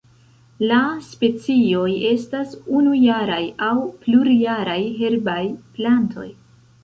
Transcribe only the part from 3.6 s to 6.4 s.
aŭ plurjaraj herbaj plantoj.